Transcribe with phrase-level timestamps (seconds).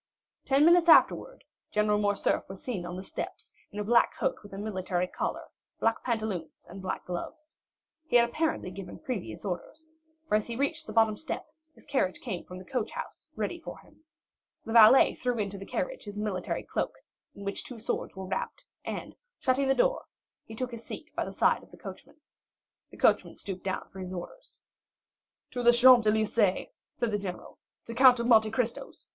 [0.45, 4.51] Ten minutes afterwards, General Morcerf was seen on the steps in a black coat with
[4.51, 5.45] a military collar,
[5.79, 7.55] black pantaloons, and black gloves.
[8.07, 9.85] He had apparently given previous orders,
[10.27, 11.45] for as he reached the bottom step
[11.75, 14.03] his carriage came from the coach house ready for him.
[14.65, 16.95] The valet threw into the carriage his military cloak,
[17.35, 20.05] in which two swords were wrapped, and, shutting the door,
[20.45, 22.19] he took his seat by the side of the coachman.
[22.89, 24.61] The coachman stooped down for his orders.
[25.51, 29.05] "To the Champs Élysées," said the general; "the Count of Monte Cristo's.